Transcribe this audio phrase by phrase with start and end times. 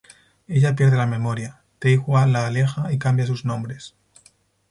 [0.47, 3.93] Ella pierde la memoria, Tae Hwa la aleja y cambia sus nombres.